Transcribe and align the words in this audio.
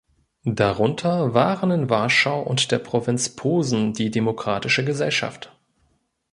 Darunter 0.49 1.35
waren 1.35 1.69
in 1.69 1.91
Warschau 1.91 2.41
und 2.41 2.71
der 2.71 2.79
Provinz 2.79 3.29
Posen 3.35 3.93
die 3.93 4.09
„Demokratische 4.09 4.83
Gesellschaft“. 4.83 5.55